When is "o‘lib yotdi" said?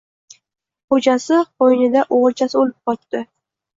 2.63-3.23